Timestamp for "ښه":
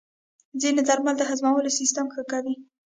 2.13-2.23